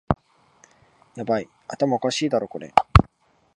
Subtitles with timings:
[1.15, 2.73] ヤバい、頭おかしいだろこれ